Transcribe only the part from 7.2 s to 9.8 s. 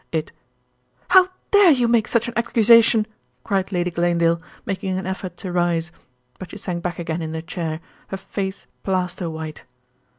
in her chair, her face plaster white.